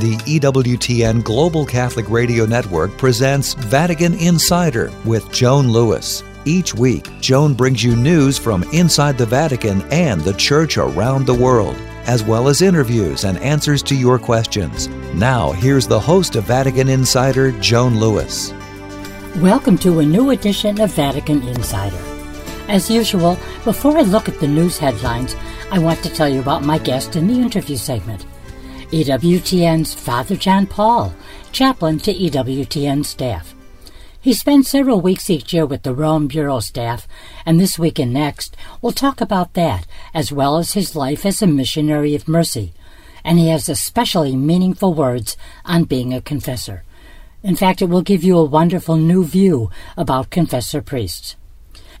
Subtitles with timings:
[0.00, 6.22] the EWTN Global Catholic Radio Network presents Vatican Insider with Joan Lewis.
[6.44, 11.34] Each week, Joan brings you news from inside the Vatican and the Church around the
[11.34, 11.74] world,
[12.06, 14.86] as well as interviews and answers to your questions.
[15.14, 18.52] Now, here's the host of Vatican Insider, Joan Lewis.
[19.38, 21.98] Welcome to a new edition of Vatican Insider.
[22.68, 25.34] As usual, before I look at the news headlines,
[25.72, 28.24] I want to tell you about my guest in the interview segment.
[28.90, 31.14] EWTN's Father John Paul,
[31.52, 33.54] chaplain to EWTN staff.
[34.18, 37.06] He spends several weeks each year with the Rome Bureau staff,
[37.44, 41.42] and this week and next we'll talk about that, as well as his life as
[41.42, 42.72] a missionary of mercy.
[43.22, 46.82] And he has especially meaningful words on being a confessor.
[47.42, 51.36] In fact, it will give you a wonderful new view about confessor priests.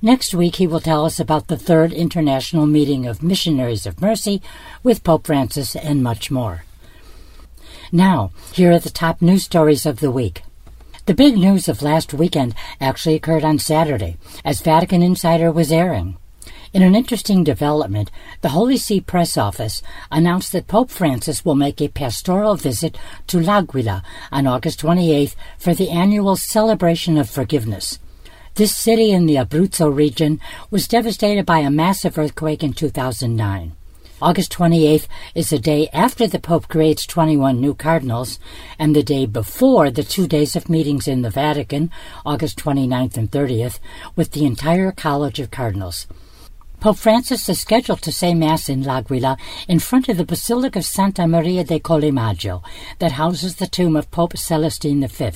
[0.00, 4.40] Next week, he will tell us about the third international meeting of missionaries of mercy
[4.82, 6.62] with Pope Francis and much more.
[7.90, 10.42] Now, here are the top news stories of the week.
[11.06, 16.18] The big news of last weekend actually occurred on Saturday, as Vatican Insider was airing.
[16.74, 18.10] In an interesting development,
[18.42, 23.40] the Holy See press office announced that Pope Francis will make a pastoral visit to
[23.40, 27.98] L'Aquila on August 28th for the annual celebration of forgiveness.
[28.56, 33.72] This city in the Abruzzo region was devastated by a massive earthquake in 2009.
[34.20, 38.40] August 28th is the day after the Pope creates 21 new cardinals
[38.76, 41.88] and the day before the two days of meetings in the Vatican,
[42.26, 43.78] August 29th and 30th,
[44.16, 46.08] with the entire College of Cardinals.
[46.80, 49.36] Pope Francis is scheduled to say Mass in L'Aquila
[49.68, 52.64] in front of the Basilica of Santa Maria de Collemaggiore
[52.98, 55.30] that houses the tomb of Pope Celestine V.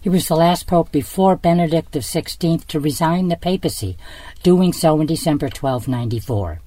[0.00, 3.96] He was the last pope before Benedict XVI to resign the papacy,
[4.42, 6.60] doing so in December 1294.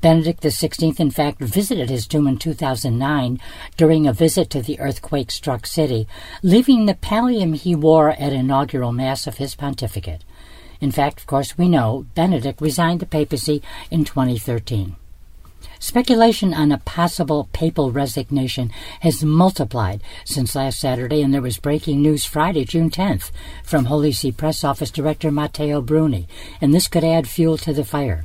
[0.00, 3.40] Benedict XVI, in fact, visited his tomb in 2009
[3.76, 6.06] during a visit to the earthquake struck city,
[6.42, 10.22] leaving the pallium he wore at inaugural Mass of his pontificate.
[10.80, 13.60] In fact, of course, we know Benedict resigned the papacy
[13.90, 14.94] in 2013.
[15.80, 18.70] Speculation on a possible papal resignation
[19.00, 23.30] has multiplied since last Saturday, and there was breaking news Friday, June 10th,
[23.64, 26.28] from Holy See Press Office Director Matteo Bruni,
[26.60, 28.24] and this could add fuel to the fire.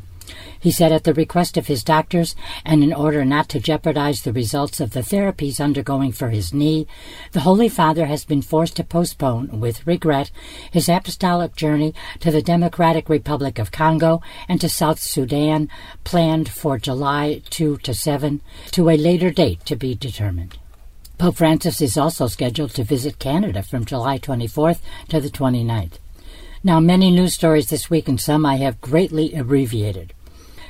[0.63, 4.31] He said at the request of his doctors, and in order not to jeopardize the
[4.31, 6.87] results of the therapies undergoing for his knee,
[7.33, 10.31] the Holy Father has been forced to postpone, with regret,
[10.71, 15.67] his apostolic journey to the Democratic Republic of Congo and to South Sudan,
[16.05, 18.39] planned for July 2 to 7,
[18.71, 20.57] to a later date to be determined.
[21.17, 25.99] Pope Francis is also scheduled to visit Canada from July 24th to the 29th.
[26.63, 30.13] Now, many news stories this week, and some I have greatly abbreviated.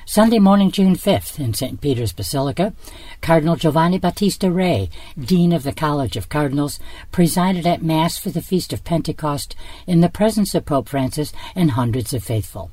[0.06, 1.80] Sunday morning, June 5th, in St.
[1.80, 2.74] Peter's Basilica,
[3.22, 6.78] Cardinal Giovanni Battista Re, Dean of the College of Cardinals,
[7.14, 9.56] presided at Mass for the Feast of Pentecost
[9.88, 12.70] in the presence of Pope Francis and hundreds of faithful.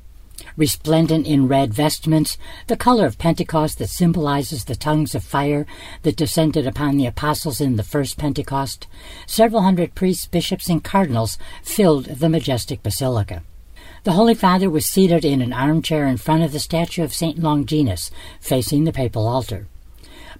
[0.57, 2.37] Resplendent in red vestments,
[2.67, 5.65] the color of Pentecost that symbolizes the tongues of fire
[6.01, 8.87] that descended upon the apostles in the first Pentecost,
[9.25, 13.41] several hundred priests, bishops, and cardinals filled the majestic basilica.
[14.03, 17.37] The Holy Father was seated in an armchair in front of the statue of St.
[17.37, 18.09] Longinus,
[18.39, 19.67] facing the papal altar.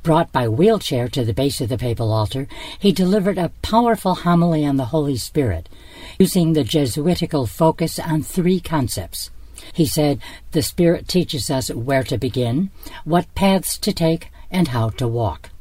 [0.04, 2.48] Brought by wheelchair to the base of the papal altar,
[2.80, 5.70] he delivered a powerful homily on the Holy Spirit,
[6.18, 9.30] using the Jesuitical focus on three concepts.
[9.74, 10.20] He said,
[10.54, 12.72] The Spirit teaches us where to begin,
[13.04, 15.52] what paths to take, and how to walk.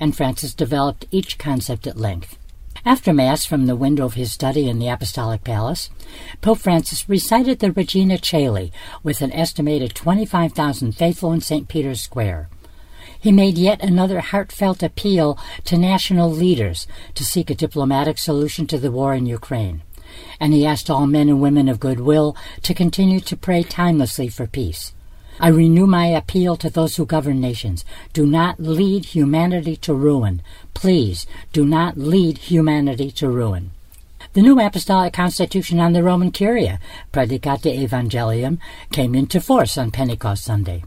[0.00, 2.38] And Francis developed each concept at length.
[2.84, 5.88] After Mass from the window of his study in the Apostolic Palace,
[6.40, 8.72] Pope Francis recited the Regina Caeli
[9.04, 11.68] with an estimated 25,000 faithful in St.
[11.68, 12.48] Peter's Square.
[13.20, 18.78] He made yet another heartfelt appeal to national leaders to seek a diplomatic solution to
[18.78, 19.82] the war in Ukraine.
[20.40, 24.48] And he asked all men and women of goodwill to continue to pray timelessly for
[24.48, 24.92] peace.
[25.42, 27.84] I renew my appeal to those who govern nations.
[28.12, 30.40] Do not lead humanity to ruin.
[30.72, 33.72] Please, do not lead humanity to ruin.
[34.34, 36.78] The new apostolic constitution on the Roman Curia,
[37.12, 38.60] Praedicate Evangelium,
[38.92, 40.84] came into force on Pentecost Sunday.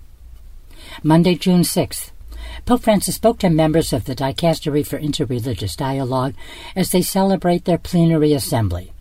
[1.03, 2.11] Monday, June 6th.
[2.65, 6.33] Pope Francis spoke to members of the Dicastery for Interreligious Dialogue
[6.77, 8.93] as they celebrate their plenary assembly.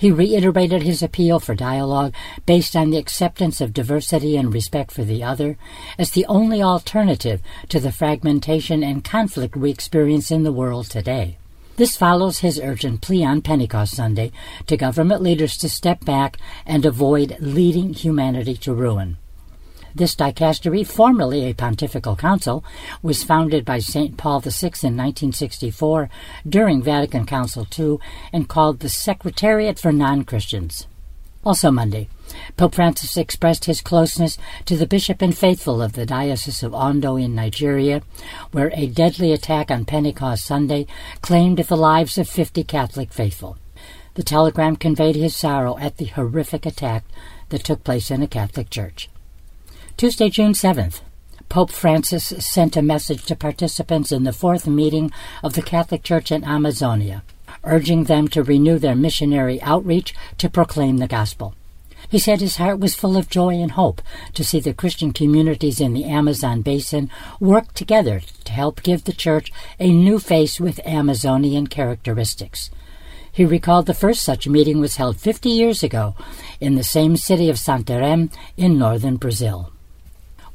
[0.00, 2.14] He reiterated his appeal for dialogue
[2.46, 5.58] based on the acceptance of diversity and respect for the other
[5.98, 11.36] as the only alternative to the fragmentation and conflict we experience in the world today.
[11.76, 14.32] This follows his urgent plea on Pentecost Sunday
[14.68, 19.18] to government leaders to step back and avoid leading humanity to ruin.
[19.94, 22.64] This dicastery, formerly a pontifical council,
[23.02, 24.16] was founded by St.
[24.16, 26.08] Paul VI in 1964
[26.48, 27.98] during Vatican Council II
[28.32, 30.86] and called the Secretariat for Non Christians.
[31.42, 32.08] Also Monday,
[32.56, 37.16] Pope Francis expressed his closeness to the bishop and faithful of the Diocese of Ondo
[37.16, 38.02] in Nigeria,
[38.52, 40.86] where a deadly attack on Pentecost Sunday
[41.22, 43.56] claimed the lives of 50 Catholic faithful.
[44.14, 47.04] The telegram conveyed his sorrow at the horrific attack
[47.48, 49.08] that took place in a Catholic church.
[50.00, 51.02] Tuesday, June 7th,
[51.50, 55.12] Pope Francis sent a message to participants in the fourth meeting
[55.42, 57.22] of the Catholic Church in Amazonia
[57.64, 61.54] urging them to renew their missionary outreach to proclaim the gospel.
[62.08, 64.00] He said his heart was full of joy and hope
[64.32, 69.12] to see the Christian communities in the Amazon basin work together to help give the
[69.12, 72.70] church a new face with Amazonian characteristics.
[73.30, 76.14] He recalled the first such meeting was held 50 years ago
[76.58, 79.70] in the same city of Santarém in northern Brazil.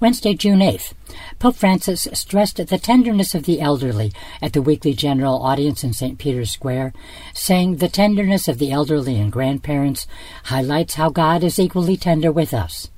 [0.05, 0.93] Wednesday, June 8th,
[1.39, 6.19] Pope Francis stressed the tenderness of the elderly at the weekly general audience in St.
[6.19, 6.93] Peter's Square,
[7.33, 10.05] saying the tenderness of the elderly and grandparents
[10.43, 12.91] highlights how God is equally tender with us.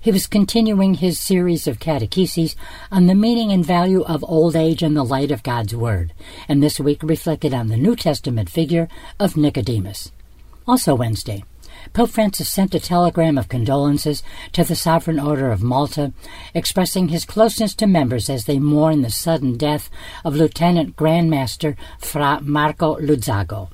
[0.00, 2.54] He was continuing his series of catecheses
[2.88, 6.12] on the meaning and value of old age in the light of God's Word,
[6.46, 8.86] and this week reflected on the New Testament figure
[9.18, 10.12] of Nicodemus.
[10.68, 11.42] Also Wednesday,
[11.92, 14.22] Pope Francis sent a telegram of condolences
[14.52, 16.12] to the Sovereign Order of Malta,
[16.54, 19.90] expressing his closeness to members as they mourn the sudden death
[20.24, 23.68] of Lieutenant Grand Master Fra Marco Luzzago.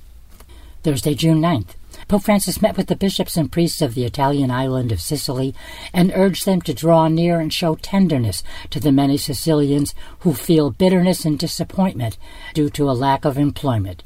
[0.82, 1.74] Thursday, June 9th.
[2.08, 5.54] Pope Francis met with the bishops and priests of the Italian island of Sicily
[5.92, 10.70] and urged them to draw near and show tenderness to the many Sicilians who feel
[10.70, 12.18] bitterness and disappointment
[12.54, 14.02] due to a lack of employment.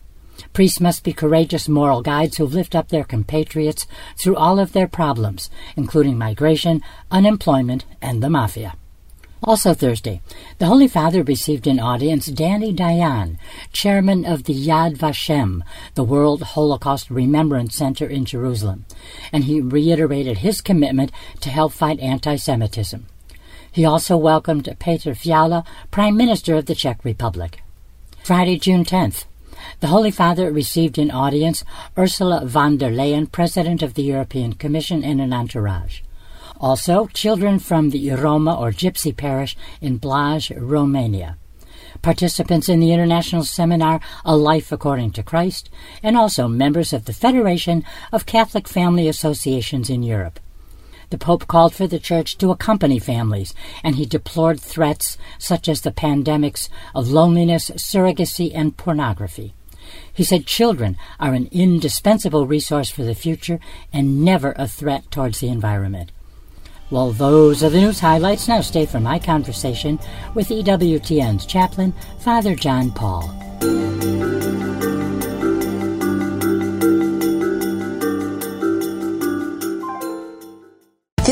[0.52, 3.86] Priests must be courageous moral guides who lift up their compatriots
[4.16, 8.75] through all of their problems, including migration, unemployment, and the mafia.
[9.46, 10.22] Also Thursday,
[10.58, 13.36] the Holy Father received in audience Danny Dayan,
[13.72, 15.60] chairman of the Yad Vashem,
[15.96, 18.87] the World Holocaust Remembrance Center in Jerusalem,
[19.32, 23.04] and he reiterated his commitment to help fight anti-Semitism.
[23.70, 27.60] He also welcomed Petr Fiala, Prime Minister of the Czech Republic.
[28.22, 29.26] Friday, June 10th,
[29.81, 31.64] the Holy Father received in audience
[31.96, 36.02] Ursula von der Leyen, President of the European Commission, and an entourage.
[36.61, 41.37] Also, children from the Roma or Gypsy parish in Blaj, Romania.
[42.02, 45.70] Participants in the international seminar A Life According to Christ,
[46.02, 50.40] and also members of the Federation of Catholic Family Associations in Europe.
[51.14, 55.82] The Pope called for the Church to accompany families, and he deplored threats such as
[55.82, 59.55] the pandemics of loneliness, surrogacy, and pornography.
[60.12, 63.61] He said children are an indispensable resource for the future
[63.93, 66.11] and never a threat towards the environment.
[66.90, 68.49] Well, those are the news highlights.
[68.49, 70.00] Now stay for my conversation
[70.34, 73.22] with EWTN's chaplain, Father John Paul.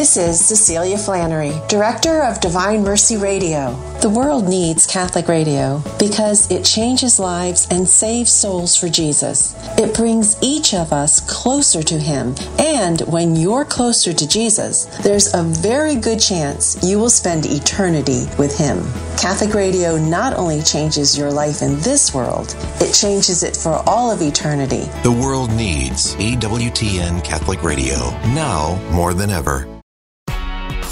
[0.02, 3.76] This is Cecilia Flannery, Director of Divine Mercy Radio.
[4.00, 9.54] The world needs Catholic radio because it changes lives and saves souls for Jesus.
[9.78, 15.32] It brings each of us closer to Him, and when you're closer to Jesus, there's
[15.34, 18.82] a very good chance you will spend eternity with Him.
[19.17, 24.10] Catholic radio not only changes your life in this world, it changes it for all
[24.10, 24.82] of eternity.
[25.05, 29.71] The world needs EWTN Catholic Radio now more than ever.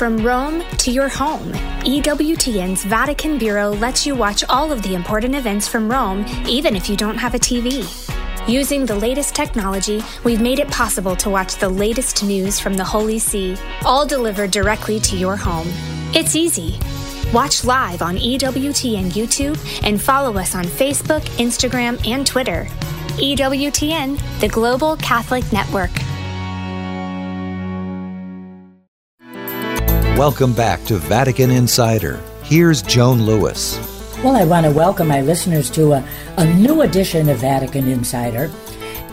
[0.01, 1.53] From Rome to your home,
[1.83, 6.89] EWTN's Vatican Bureau lets you watch all of the important events from Rome, even if
[6.89, 7.85] you don't have a TV.
[8.49, 12.83] Using the latest technology, we've made it possible to watch the latest news from the
[12.83, 15.69] Holy See, all delivered directly to your home.
[16.15, 16.79] It's easy.
[17.35, 22.67] Watch live on EWTN YouTube and follow us on Facebook, Instagram, and Twitter.
[23.19, 25.91] EWTN, the Global Catholic Network.
[30.21, 32.21] Welcome back to Vatican Insider.
[32.43, 33.79] Here's Joan Lewis.
[34.23, 38.51] Well, I want to welcome my listeners to a, a new edition of Vatican Insider.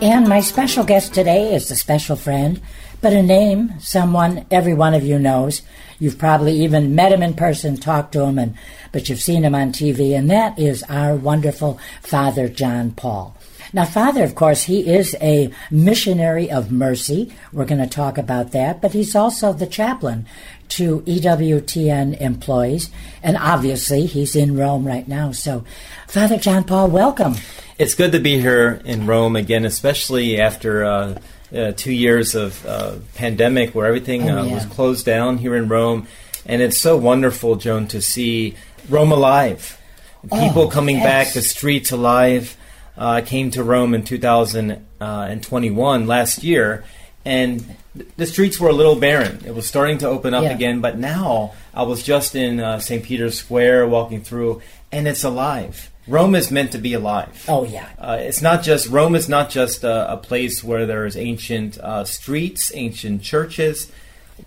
[0.02, 2.60] And my special guest today is a special friend,
[3.00, 5.62] but a name someone every one of you knows.
[5.98, 8.54] You've probably even met him in person, talked to him, and
[8.92, 13.34] but you've seen him on TV, and that is our wonderful Father John Paul.
[13.72, 17.34] Now, Father, of course, he is a missionary of mercy.
[17.52, 20.26] We're going to talk about that, but he's also the chaplain
[20.68, 22.90] to EWTN employees.
[23.22, 25.32] And obviously, he's in Rome right now.
[25.32, 25.64] So,
[26.06, 27.34] Father John Paul, welcome.
[27.78, 30.84] It's good to be here in Rome again, especially after.
[30.84, 31.18] Uh,
[31.54, 34.54] uh, two years of uh, pandemic where everything oh, uh, yeah.
[34.54, 36.06] was closed down here in Rome.
[36.44, 38.54] And it's so wonderful, Joan, to see
[38.88, 39.80] Rome alive.
[40.22, 41.04] People Oh, coming yes.
[41.04, 42.56] back, the streets alive.
[42.96, 46.84] Uh, I came to Rome in 2021, last year,
[47.24, 47.76] and
[48.16, 49.42] the streets were a little barren.
[49.44, 50.54] It was starting to open up Yeah.
[50.54, 53.02] again, but now I was just in uh, St.
[53.02, 55.90] Peter's Square walking through, and it's alive.
[56.06, 57.44] Rome is meant to be alive.
[57.48, 57.88] Oh, yeah.
[57.98, 62.04] Uh, it's not just Rome is not just a, a place where there's ancient uh,
[62.04, 63.92] streets, ancient churches.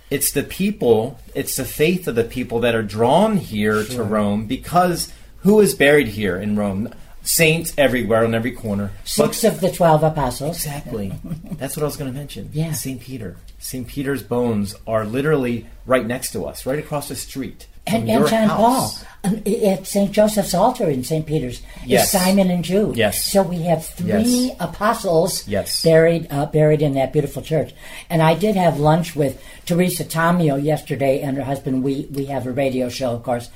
[0.09, 4.45] It's the people, it's the faith of the people that are drawn here to Rome
[4.47, 6.93] because who is buried here in Rome?
[7.23, 8.91] Saints everywhere on every corner.
[9.03, 10.57] Six of the 12 apostles.
[10.57, 11.13] Exactly.
[11.53, 12.49] That's what I was going to mention.
[12.51, 12.71] Yeah.
[12.73, 12.99] St.
[12.99, 13.37] Peter.
[13.59, 13.87] St.
[13.87, 17.67] Peter's bones are literally right next to us, right across the street.
[17.87, 18.91] And, and John Paul
[19.23, 20.11] um, at St.
[20.11, 21.25] Joseph's altar in St.
[21.25, 22.05] Peter's Yes.
[22.05, 22.95] is Simon and Jude.
[22.95, 23.23] Yes.
[23.25, 24.09] So we have three
[24.49, 24.55] Yes.
[24.59, 25.81] apostles Yes.
[25.83, 27.73] buried uh, buried in that beautiful church.
[28.09, 31.83] And I did have lunch with Teresa Tomeo yesterday and her husband.
[31.83, 33.49] We we have a radio show, of course.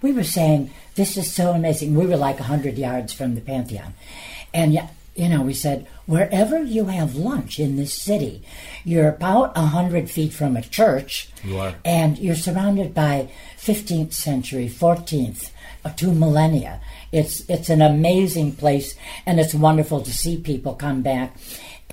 [0.00, 1.94] We were saying this is so amazing.
[1.94, 3.94] We were like hundred yards from the Pantheon,
[4.52, 4.88] and yeah.
[5.14, 8.42] You know, we said, wherever you have lunch in this city,
[8.82, 11.28] you're about a hundred feet from a church.
[11.44, 11.74] You are.
[11.84, 15.50] And you're surrounded by 15th century, 14th,
[15.84, 16.80] uh, two millennia.
[17.12, 18.94] It's it's an amazing place,
[19.26, 21.36] and it's wonderful to see people come back.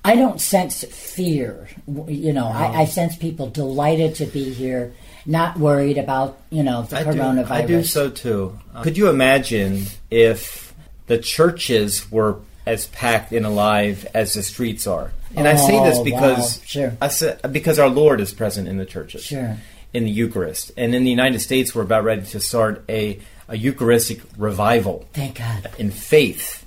[0.03, 1.67] I don't sense fear.
[2.07, 4.93] You know, I, I sense people delighted to be here,
[5.25, 7.51] not worried about you know the I do, coronavirus.
[7.51, 8.57] I do so too.
[8.81, 10.73] Could you imagine if
[11.07, 15.11] the churches were as packed and alive as the streets are?
[15.35, 16.63] And I say this Oh, because wow.
[16.65, 16.97] Sure.
[17.01, 19.57] I say, because our Lord is present in the churches, Sure.
[19.93, 23.57] in the Eucharist, and in the United States, we're about ready to start a a
[23.57, 25.69] Eucharistic revival Thank God.
[25.79, 26.63] in faith.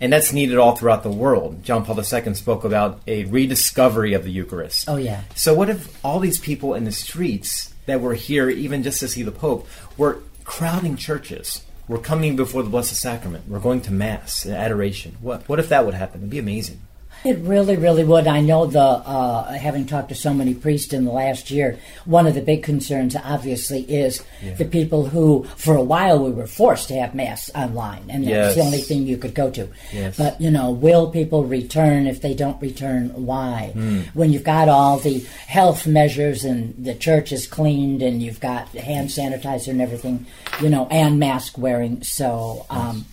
[0.00, 1.64] And that's needed all throughout the world.
[1.64, 4.88] John Paul II spoke about a rediscovery of the Eucharist.
[4.88, 5.22] Oh, yeah.
[5.34, 9.08] So, what if all these people in the streets that were here, even just to
[9.08, 9.66] see the Pope,
[9.96, 11.64] were crowding churches?
[11.88, 13.48] We're coming before the Blessed Sacrament.
[13.48, 15.16] We're going to Mass and adoration.
[15.22, 16.20] What, what if that would happen?
[16.20, 16.82] It'd be amazing.
[17.24, 18.26] It really, really would.
[18.26, 22.26] I know the uh, having talked to so many priests in the last year, one
[22.26, 24.22] of the big concerns, obviously, is
[24.56, 28.46] the people who, for a while, we were forced to have mass online, and that
[28.46, 29.68] was the only thing you could go to.
[29.92, 30.16] Yes.
[30.16, 32.06] But you know, will people return?
[32.06, 33.70] If they don't return, why?
[33.72, 34.00] Hmm.
[34.14, 38.68] When you've got all the health measures and the church is cleaned, and you've got
[38.68, 40.26] hand sanitizer and everything,
[40.62, 42.02] you know, and mask wearing.
[42.02, 42.64] So.
[42.70, 43.06] Um,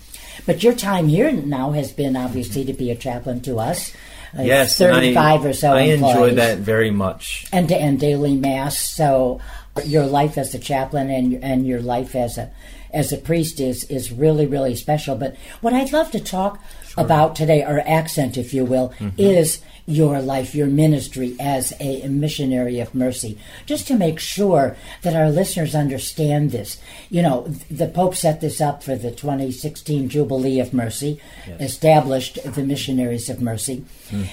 [0.45, 3.91] but your time here now has been obviously to be a chaplain to us.
[4.37, 7.45] Uh, Yes, and I- 35 or so I enjoy that very much.
[7.53, 8.79] And, and daily mass.
[8.79, 9.39] So
[9.85, 12.49] your life as a chaplain and and your life as a
[12.93, 15.15] as a priest is is really really special.
[15.15, 16.59] But what I'd love to talk
[16.97, 19.19] about today, or accent, if you will, Mm-hmm.
[19.19, 23.37] is your life, your ministry as a missionary of mercy,
[23.67, 26.79] just to make sure that our listeners understand this.
[27.11, 31.19] You know, the Pope set this up for the 2016 Jubilee of Mercy,
[31.59, 33.85] established the Missionaries of Mercy,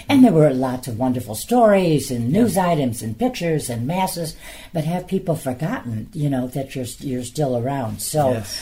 [0.09, 4.35] and there were lots of wonderful stories and news items and pictures and masses,
[4.73, 8.01] but have people forgotten, you know, that you're you're still around?
[8.01, 8.31] So.
[8.33, 8.59] Yes.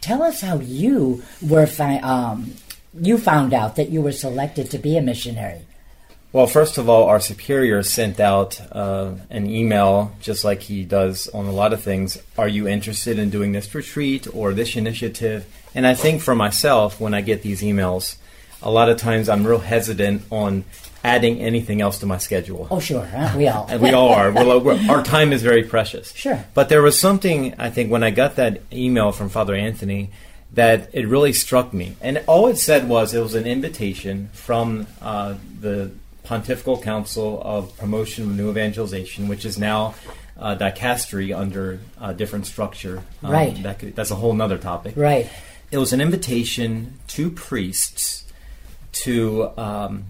[0.00, 2.52] Tell us how you were fi- um,
[3.00, 5.62] you found out that you were selected to be a missionary.
[6.30, 11.26] Well, first of all, our superior sent out uh, an email, just like he does
[11.28, 12.22] on a lot of things.
[12.36, 15.46] Are you interested in doing this retreat or this initiative?
[15.74, 18.16] And I think for myself, when I get these emails,
[18.62, 20.64] a lot of times I'm real hesitant on
[21.02, 22.68] adding anything else to my schedule.
[22.70, 23.34] Oh, sure, huh?
[23.36, 23.66] we all.
[23.70, 24.30] And we all are.
[24.30, 26.12] We're, we're, our time is very precious.
[26.12, 26.44] Sure.
[26.52, 30.10] But there was something, I think, when I got that email from Father Anthony,
[30.52, 31.96] that it really struck me.
[32.00, 35.90] And all it said was it was an invitation from uh, the
[36.24, 39.94] Pontifical Council of Promotion of New Evangelization, which is now
[40.38, 43.02] uh, dicastery under a different structure.
[43.22, 43.62] Um, Right.
[43.62, 45.28] That could, that's a whole other topic Right.
[45.70, 48.24] it was an invitation to priests
[48.92, 50.04] to um,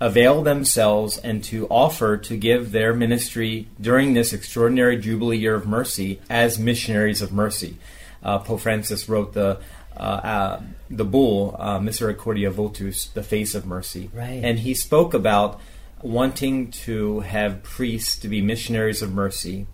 [0.00, 5.66] avail themselves and to offer to give their ministry during this extraordinary Jubilee year of
[5.66, 7.76] mercy as missionaries of mercy.
[8.22, 9.58] Uh, Pope Francis wrote the
[9.96, 14.40] uh, uh, the bull uh, Misericordiae Vultus, the face of mercy, Right.
[14.44, 15.60] and he spoke about
[16.02, 19.66] wanting to have priests to be missionaries of mercy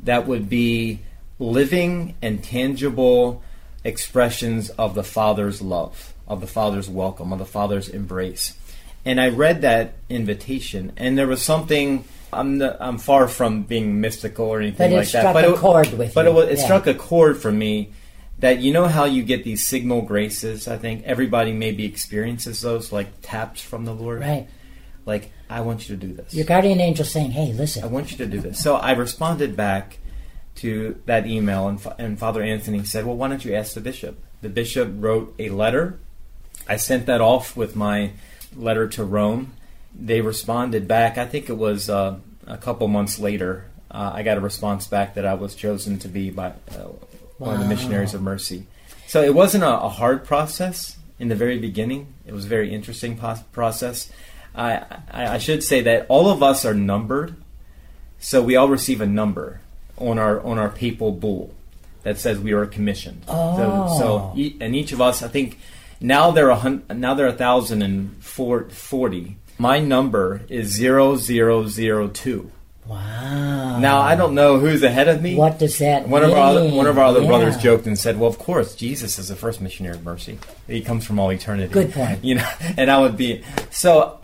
[0.00, 1.00] that would be
[1.38, 3.42] living and tangible
[3.84, 8.54] expressions of the Father's love, of the Father's welcome, of the Father's embrace.
[9.04, 12.04] And I read that invitation, and there was something.
[12.32, 15.48] I'm the, I'm far from being mystical or anything But it like struck that.
[15.48, 16.64] a chord with but you, it, was, it yeah.
[16.64, 17.90] struck a chord for me
[18.40, 20.66] that you know how you get these signal graces.
[20.66, 24.20] I think everybody maybe experiences those like taps from the Lord.
[24.20, 24.48] Right.
[25.06, 26.34] Like I want you to do this.
[26.34, 27.84] Your guardian angel saying, "Hey, listen.
[27.84, 28.62] I want you to do this.
[28.62, 29.98] So I responded back
[30.56, 34.18] to that email, and, and Father Anthony said, "Well, why don't you ask the bishop?"
[34.42, 35.98] The bishop wrote a letter.
[36.68, 38.12] I sent that off with my
[38.56, 39.52] letter to Rome.
[39.94, 41.18] They responded back.
[41.18, 43.66] I think it was uh, a couple months later.
[43.90, 46.90] Uh, I got a response back that I was chosen to be by uh,
[47.40, 48.66] one of the missionaries of mercy.
[49.06, 52.14] So it wasn't a, a, hard process in the very beginning.
[52.26, 54.12] It was a very interesting po- process.
[54.54, 54.76] I,
[55.10, 57.34] I, I should say that all of us are numbered,
[58.18, 59.60] so we all receive a number
[59.96, 61.54] on our on our papal bull
[62.02, 63.22] that says we are commissioned.
[63.26, 63.56] Oh.
[63.56, 64.32] So, so oh.
[64.36, 65.58] e- and each of us, I think,
[66.00, 69.36] now there are a hun- now there are a thousand and forty.
[69.58, 72.50] My number is zero zero zero two.
[72.86, 73.59] Wow.
[73.78, 75.36] Now I don't know who's ahead of me.
[75.36, 76.30] What does that one mean?
[76.30, 77.28] Of our other, one of our other yeah.
[77.28, 80.38] brothers joked and said, "Well, of course, Jesus is the first missionary of mercy.
[80.66, 82.24] He comes from all eternity." Good point.
[82.30, 84.18] You know, and I would be so.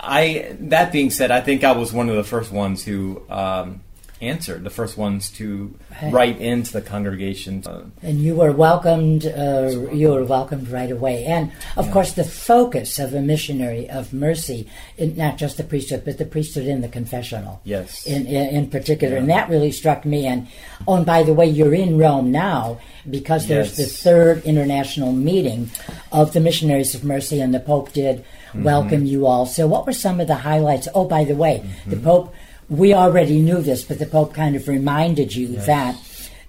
[0.00, 3.80] I that being said, I think I was one of the first ones who um,
[4.20, 6.12] answered, the first ones to Right.
[6.12, 7.62] write into the congregation.
[8.02, 9.26] And you were welcomed.
[9.26, 11.24] Uh, you were welcomed right away.
[11.24, 16.02] And of course, the focus of a missionary of mercy, in, not just the priesthood,
[16.04, 17.60] but the priesthood in the confessional.
[17.64, 18.06] Yes.
[18.06, 20.26] In in, in particular, and that really struck me.
[20.26, 20.46] And
[20.86, 25.70] oh, and by the way, you're in Rome now because there's the third international meeting
[26.12, 28.64] of the missionaries of mercy, and the Pope did Mm-hmm.
[28.64, 29.44] welcome you all.
[29.44, 30.88] So, what were some of the highlights?
[30.94, 32.04] Oh, by the way, the Mm-hmm.
[32.04, 32.34] Pope.
[32.70, 35.96] We already knew this, but the Pope kind of reminded you that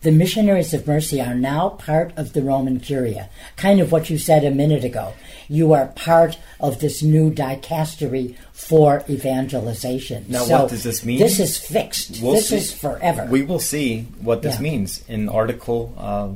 [0.01, 3.29] the missionaries of mercy are now part of the Roman Curia.
[3.57, 5.13] Kind of what you said a minute ago.
[5.47, 10.25] You are part of this new dicastery for evangelization.
[10.29, 11.19] Now, So what does this mean?
[11.19, 12.21] This is fixed.
[12.21, 12.57] We'll this see.
[12.57, 13.25] is forever.
[13.29, 14.61] We will see what this Yeah.
[14.61, 16.29] means in Article uh,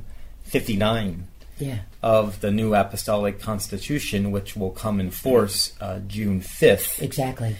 [0.45, 1.27] 59
[1.59, 1.79] yeah.
[2.01, 7.01] of the new Apostolic Constitution, which will come in force uh, June 5th.
[7.01, 7.55] Exactly.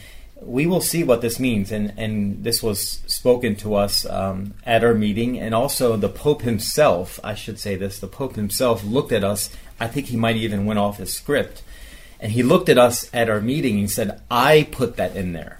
[0.45, 4.83] We will see what this means, and, and this was spoken to us um, at
[4.83, 7.19] our meeting, and also the Pope himself.
[7.23, 9.49] I should say this: the Pope himself looked at us.
[9.79, 11.63] I think he might even went off his script,
[12.19, 15.59] and he looked at us at our meeting and said, "I put that in there."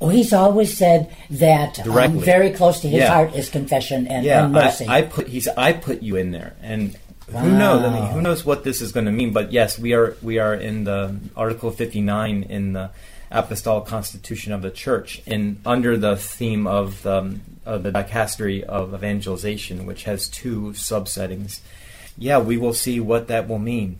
[0.00, 3.12] Oh, he's always said that um, very close to his Yeah.
[3.14, 4.86] heart is confession and, Yeah, and mercy.
[4.86, 6.96] I, I put he's I put you in there, and
[7.32, 7.84] who knows?
[7.84, 9.32] I mean, who knows what this is going to mean?
[9.32, 12.90] But yes, we are we are in the Article fifty nine in the
[13.30, 18.94] Apostolic Constitution of the Church, and under the theme of the, of the dicastery of
[18.94, 21.60] evangelization, which has two subsettings.
[22.16, 23.98] Yeah, we will see what that will mean.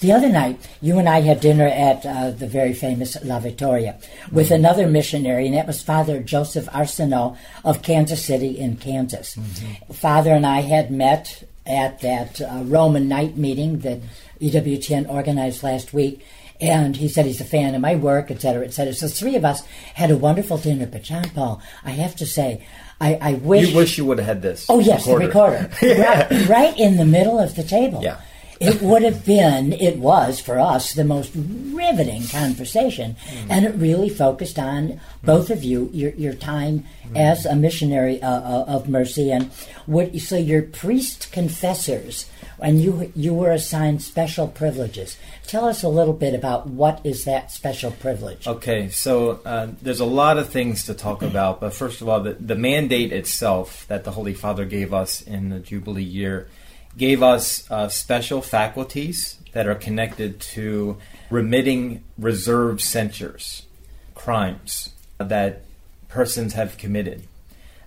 [0.00, 3.98] The other night, you and I had dinner at uh, the very famous La Vittoria
[4.32, 4.54] with Mm-hmm.
[4.54, 9.36] another missionary, and that was Father Joseph Arsenault of Kansas City in Kansas.
[9.36, 9.92] Mm-hmm.
[9.92, 14.00] Father and I had met at that uh, Roman night meeting that
[14.40, 16.24] EWTN organized last week,
[16.60, 18.92] and he said he's a fan of my work, et cetera, et cetera.
[18.94, 19.62] So three of us
[19.94, 20.86] had a wonderful dinner.
[20.86, 22.66] But John Paul, I have to say,
[23.00, 23.70] I, I wish.
[23.70, 24.66] You wish you would have had this.
[24.68, 28.02] Oh yes, the recorder, right, right in the middle of the table.
[28.02, 28.20] Yeah.
[28.60, 33.16] it would have been, it was for us the most riveting conversation,
[33.48, 36.84] and it really focused on both of you, your your time
[37.16, 39.50] as a missionary uh, uh, of mercy, and
[39.86, 40.14] what.
[40.18, 42.26] So your priest confessors,
[42.62, 45.16] and you you were assigned special privileges.
[45.46, 48.46] Tell us a little bit about what is that special privilege.
[48.46, 52.20] Okay, so uh, there's a lot of things to talk about, but first of all,
[52.20, 56.48] the, the mandate itself that the Holy Father gave us in the Jubilee year
[56.96, 60.96] gave us uh, special faculties that are connected to
[61.30, 63.66] remitting reserved censures,
[64.14, 65.62] crimes that
[66.08, 67.22] persons have committed.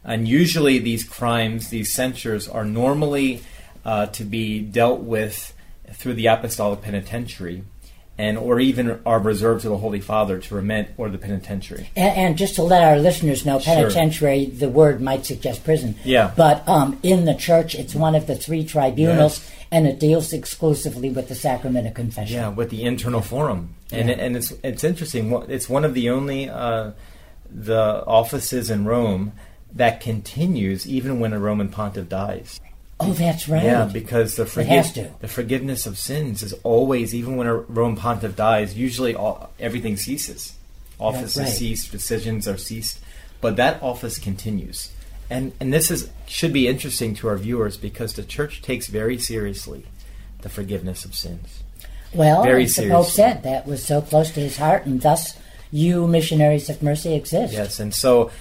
[0.04, 3.42] And usually, these crimes, these censures, are normally
[3.86, 5.54] uh, to be dealt with
[5.94, 7.64] through the apostolic penitentiary,
[8.18, 11.90] and or even are reserved to the Holy Father to remit or the penitentiary.
[11.96, 13.74] And, and just to let our listeners know, Sure.
[13.76, 15.96] penitentiary, the word might suggest prison.
[16.04, 16.32] Yeah.
[16.36, 21.10] But um, in the church, it's one of the three tribunals, and it deals exclusively
[21.10, 22.36] with the sacrament of confession.
[22.36, 24.16] Yeah, with the internal forum, and Yeah.
[24.16, 25.32] and it's it's interesting.
[25.50, 26.92] It's one of the only uh,
[27.50, 29.34] the offices in Rome
[29.76, 32.60] that continues even when a Roman pontiff dies.
[33.04, 33.64] Oh, that's right.
[33.64, 35.04] Yeah, because the has to.
[35.04, 39.52] forgive, the forgiveness of sins is always, even when a Roman pontiff dies, usually all,
[39.60, 40.54] everything ceases.
[41.00, 41.48] Offices right.
[41.50, 43.00] cease, decisions are ceased,
[43.42, 44.92] but that office continues.
[45.30, 49.18] And and this is should be interesting to our viewers because the church takes very
[49.18, 49.86] seriously
[50.42, 51.64] the forgiveness of sins.
[52.14, 55.38] well, very as the Pope said, that was so close to his heart, and thus
[55.72, 57.54] you missionaries of mercy exist.
[57.54, 58.32] Yes, and so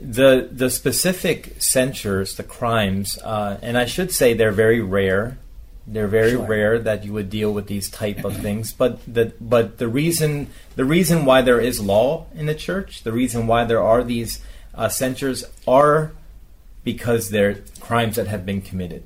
[0.00, 5.38] the the specific censures, the crimes, uh, and I should say they're very rare.
[5.86, 6.46] They're very Sure.
[6.46, 8.72] rare that you would deal with these type of things.
[8.72, 13.12] But the but the reason the reason why there is law in the church, the
[13.12, 14.40] reason why there are these
[14.74, 16.12] uh, censures are
[16.84, 19.02] because they're crimes that have been committed.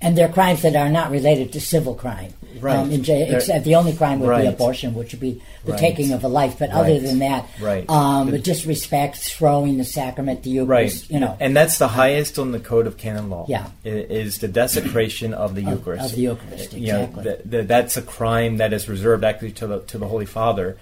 [0.00, 2.34] And they're crimes that are not related to civil crime.
[2.60, 2.76] Right.
[2.76, 5.72] Um, in j- They're- except the only crime would be abortion, which would be the
[5.72, 5.80] Right.
[5.80, 6.56] taking of a life.
[6.58, 7.88] But other than that, Right.
[7.88, 10.92] um, The- disrespect, throwing the sacrament, the Right.
[11.10, 11.36] You know.
[11.40, 13.46] And that's the highest on the code of canon law.
[13.48, 13.66] Yeah.
[13.84, 16.04] Is the desecration of the Of- Eucharist.
[16.10, 17.22] of the Eucharist, You know, exactly.
[17.24, 20.76] th- th- that's a crime that is reserved actually to the to the Holy Father,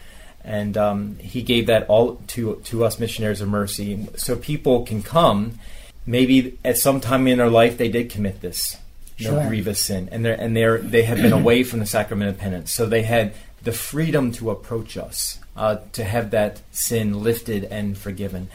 [0.45, 5.03] and um, he gave that all to to us missionaries of mercy, so people can
[5.03, 5.59] come.
[6.07, 8.77] Maybe at some time in their life they did commit this
[9.21, 9.47] no Sure.
[9.49, 12.73] grievous sin, and they're and they're they have been away from the sacrament of penance,
[12.73, 17.97] so they had the freedom to approach us, uh, to have that sin lifted and
[17.97, 18.49] forgiven.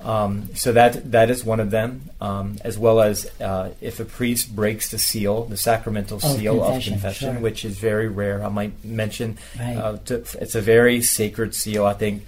[0.00, 4.04] Um, so that that is one of them, um, as well as uh, if a
[4.04, 7.42] priest breaks the seal, the sacramental Oh, seal confession, of confession, sure.
[7.42, 8.44] which is very rare.
[8.44, 9.76] I might mention Right.
[9.76, 11.84] uh, to, it's a very sacred seal.
[11.84, 12.24] I think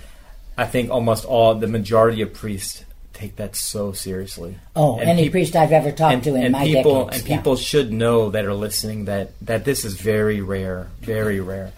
[0.59, 2.85] I think almost all the majority of priests
[3.20, 4.56] take that so seriously.
[4.74, 7.20] Oh, And any priest I've ever talked and, to in and my people decades.
[7.22, 7.37] and yeah.
[7.37, 11.72] people should know that are listening that that this is very rare, very rare,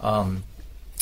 [0.00, 0.44] um,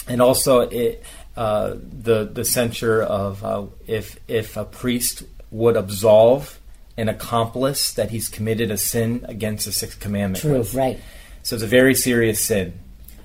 [0.09, 1.05] and also it,
[1.37, 1.75] uh,
[2.07, 6.59] the the censure of uh, if if a priest would absolve
[6.97, 10.41] an accomplice that he's committed a sin against the sixth commandment.
[10.43, 10.75] True, with.
[10.75, 10.99] right.
[11.43, 12.75] So it's a very serious sin,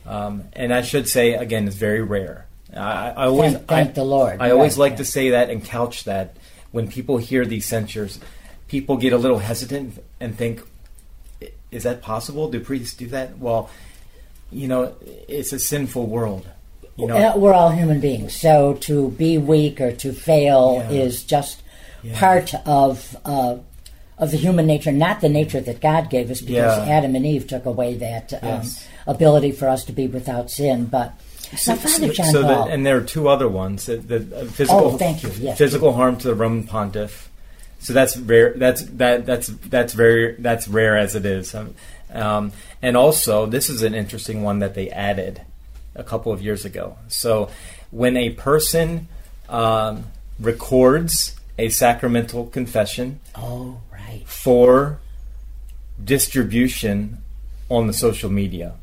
[0.06, 2.46] um, and I should say again, it's very rare.
[2.76, 4.42] I, I always Thank- thank I, the Lord.
[4.42, 6.36] I always Right, like to say that and couch that
[6.78, 8.20] when people hear these censures,
[8.68, 9.88] people get a little hesitant
[10.20, 10.62] and think,
[11.72, 12.44] "Is that possible?
[12.52, 13.62] Do priests do that?" Well,
[14.52, 14.94] you know,
[15.28, 16.46] it's a sinful world.
[16.96, 21.04] You know, Uh, we're all human beings, so to be weak or to fail Yeah.
[21.06, 21.56] is just
[22.04, 22.20] Yeah.
[22.20, 23.56] part of uh,
[24.20, 26.96] of the human nature, not the nature that God gave us, because Yeah.
[26.98, 28.86] Adam and Eve took away that um, Yes.
[29.16, 30.86] ability for us to be without sin.
[30.86, 31.10] But
[31.52, 33.86] now, Father John so Paul, that, and there are two other ones.
[33.86, 35.58] The, the uh, physical, Oh, thank you, yes.
[35.58, 37.30] physical harm to the Roman pontiff.
[37.80, 38.54] So that's rare.
[38.56, 41.54] That's that that's that's very that's rare as it is.
[41.54, 41.76] Um,
[42.12, 45.42] um, and also, this is an interesting one that they added
[45.96, 46.98] a couple of years ago.
[47.08, 47.50] So
[47.92, 49.08] when a person
[49.50, 50.06] um,
[50.40, 55.00] records a sacramental confession oh right, for
[56.04, 57.20] distribution
[57.70, 58.74] on the social media,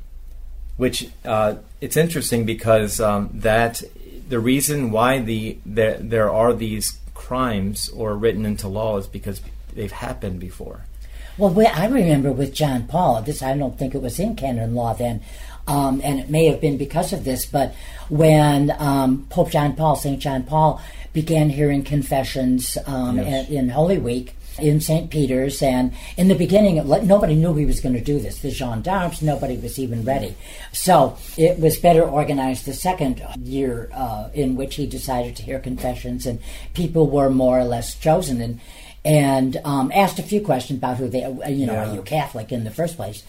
[0.77, 3.83] which uh, it's interesting because um, that
[4.29, 9.41] the reason why the there, there are these crimes or written into law is because
[9.75, 10.81] they've happened before.
[11.37, 14.75] Well, we, I remember with John Paul, this I don't think it was in canon
[14.75, 15.21] law then,
[15.67, 17.75] um, and it may have been because of this, but
[18.09, 20.21] when um, Pope John Paul, St.
[20.21, 20.81] John Paul,
[21.13, 23.49] began hearing confessions um, Yes.
[23.49, 25.11] in, in Holy Week in St.
[25.11, 28.38] Peter's, and in the beginning, nobody knew he was going to do this.
[28.38, 30.37] The gendarmes, nobody was even ready.
[30.73, 35.59] So it was better organized the second year uh, in which he decided to hear
[35.59, 36.38] confessions, and
[36.75, 38.40] people were more or less chosen.
[38.40, 38.61] And
[39.07, 41.90] and um, asked a few questions about who they, uh, you know, Yeah.
[41.90, 43.23] are you Catholic in the first place?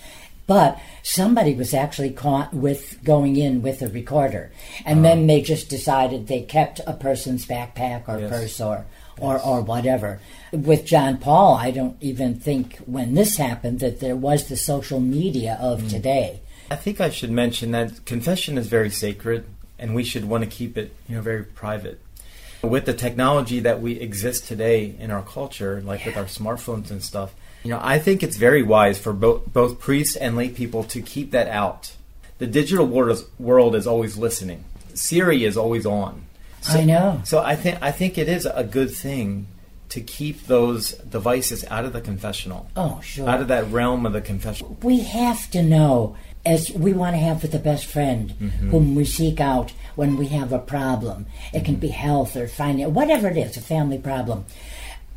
[0.48, 4.52] But somebody was actually caught with going in with a recorder,
[4.86, 8.30] and then they just decided they kept a person's backpack or Yes.
[8.30, 8.86] purse or,
[9.20, 10.20] or or whatever.
[10.52, 15.00] With John Paul, I don't even think when this happened that there was the social
[15.00, 15.90] media of mm.
[15.90, 16.40] today.
[16.72, 19.46] I think I should mention that confession is very sacred,
[19.78, 22.02] and we should want to keep it, you know, very private.
[22.64, 27.04] With the technology that we exist today in our culture, like with our smartphones and
[27.04, 30.84] stuff, you know, I think it's very wise for both both priests and lay people
[30.86, 31.94] to keep that out.
[32.38, 34.66] The digital world is, world is always listening.
[34.94, 36.25] Siri is always on.
[36.70, 37.22] I know.
[37.26, 39.48] So I think I think it is a good thing
[39.90, 43.30] to keep those devices out of the confessional, Oh, sure.
[43.30, 44.78] out of that realm of the confessional.
[44.82, 48.70] we have to know as we want to have with the best friend Mm-hmm.
[48.72, 52.92] whom we seek out when we have a problem it can be health or finance
[52.92, 54.46] whatever it is a family problem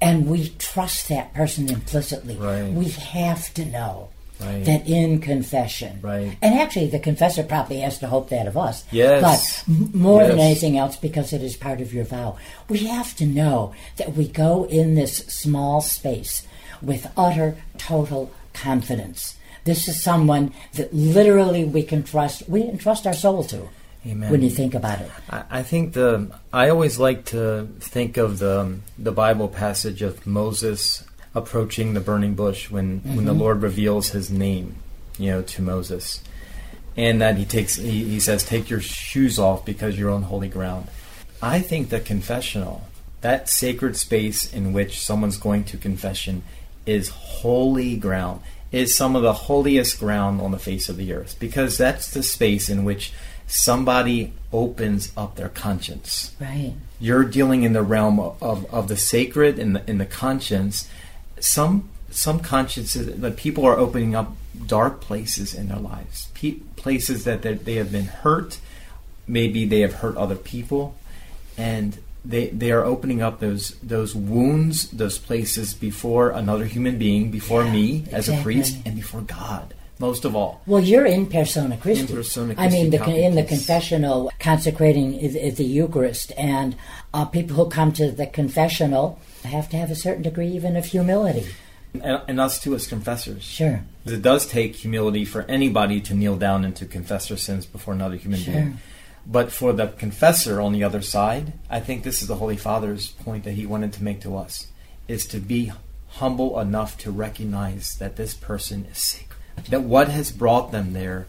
[0.00, 2.70] and we trust that person implicitly Right.
[2.72, 4.64] we have to know Right.
[4.64, 6.36] that in confession Right.
[6.40, 9.64] and actually the confessor probably has to hope that of us Yes.
[9.66, 12.36] but more than anything else because it is part of your vow
[12.68, 16.46] we have to know that we go in this small space
[16.80, 23.12] with utter total confidence this is someone that literally we can trust we entrust our
[23.14, 23.68] soul to
[24.06, 24.30] Amen.
[24.30, 28.38] when you think about it I, I think the I always like to think of
[28.38, 31.02] the the Bible passage of Moses
[31.38, 33.40] approaching the burning bush when when the mm-hmm.
[33.40, 34.76] Lord reveals His name,
[35.18, 36.22] you know, to Moses,
[36.96, 40.48] and that he takes he, he says, "Take your shoes off because you're on holy
[40.48, 40.88] ground."
[41.40, 42.82] I think the confessional,
[43.20, 46.42] that sacred space in which someone's going to confession,
[46.84, 48.42] is holy ground.
[48.70, 52.22] Is some of the holiest ground on the face of the earth because that's the
[52.22, 53.14] space in which
[53.48, 56.34] somebody opens up their conscience.
[56.40, 60.06] right You're dealing in the realm of, of, of the sacred and the, in the
[60.06, 60.88] conscience,
[61.44, 64.34] some some consciences that people are opening up
[64.66, 68.58] dark places in their lives, Pe- places that they have been hurt,
[69.26, 70.96] maybe they have hurt other people,
[71.56, 77.30] and they they are opening up those those wounds, those places before another human being,
[77.30, 79.74] before Yeah, me as a priest, and before God.
[80.00, 82.02] Most of all, Well, you're in persona Christi.
[82.02, 86.76] In persona I mean, the, in the confessional, consecrating is, is the Eucharist, and
[87.12, 90.86] uh, people who come to the confessional have to have a certain degree even of
[90.86, 91.46] humility.
[91.94, 93.42] and, and us too as confessors.
[93.42, 93.82] Sure.
[94.04, 97.94] It does take humility for anybody to kneel down and to confess their sins before
[97.94, 98.54] another human Sure.
[98.54, 98.78] being.
[99.26, 103.08] But for the confessor on the other side, I think this is the Holy Father's
[103.08, 104.68] point that he wanted to make to us,
[105.06, 105.70] is to be
[106.08, 109.36] humble enough to recognize that this person is sacred.
[109.68, 111.26] That what has brought them there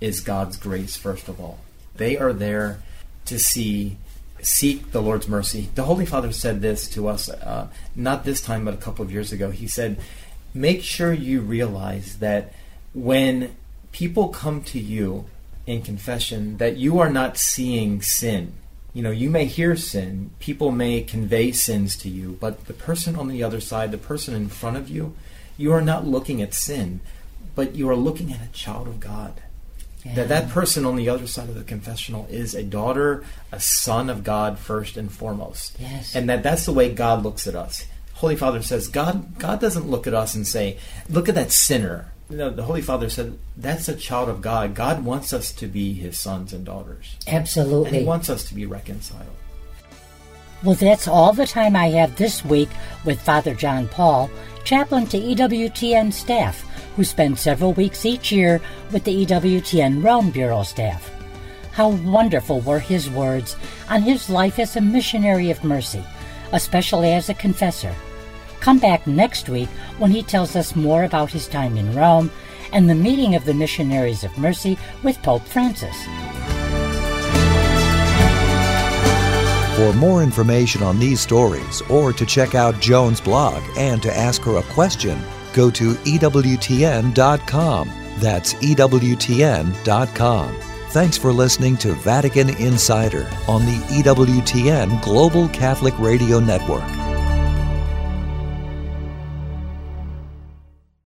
[0.00, 1.58] is God's grace, first of all.
[1.96, 2.80] They are there
[3.26, 3.98] to see,
[4.42, 5.70] seek the Lord's mercy.
[5.74, 9.12] The Holy Father said this to us, uh, not this time, but a couple of
[9.12, 9.50] years ago.
[9.50, 9.98] He said,
[10.52, 12.52] Make sure you realize that
[12.92, 13.56] when
[13.92, 15.24] people come to you
[15.66, 18.52] in confession, that you are not seeing sin.
[18.92, 23.16] You know, you may hear sin, people may convey sins to you, but the person
[23.16, 25.14] on the other side, the person in front of you,
[25.56, 27.00] you are not looking at sin,
[27.54, 29.40] but you are looking at a child of God.
[30.04, 34.10] That that person on the other side of the confessional is a daughter, a son
[34.10, 35.76] of God first and foremost.
[35.78, 36.14] Yes.
[36.16, 37.86] And that that's the way God looks at us.
[38.14, 42.12] Holy Father says God God doesn't look at us and say, "Look at that sinner."
[42.30, 44.74] No, the Holy Father said, "That's a child of God.
[44.74, 47.16] God wants us to be his sons and daughters.
[47.28, 49.26] Absolutely, And he wants us to be reconciled."
[50.62, 52.68] Well, that's all the time I have this week
[53.04, 54.30] with Father John Paul,
[54.64, 56.64] chaplain to EWTN staff,
[56.96, 61.10] who spend several weeks each year with the EWTN Rome Bureau staff.
[61.72, 63.56] How wonderful were his words
[63.88, 66.04] on his life as a missionary of mercy,
[66.52, 67.94] especially as a confessor.
[68.60, 72.30] Come back next week when he tells us more about his time in Rome
[72.72, 75.96] and the meeting of the missionaries of mercy with Pope Francis.
[79.76, 84.42] For more information on these stories or to check out Joan's blog and to ask
[84.42, 85.18] her a question,
[85.52, 87.90] go to EWTN.com.
[88.18, 90.56] That's EWTN.com.
[90.90, 97.11] Thanks for listening to Vatican Insider on the EWTN Global Catholic Radio Network.